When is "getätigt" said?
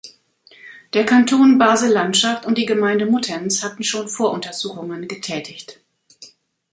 5.07-5.79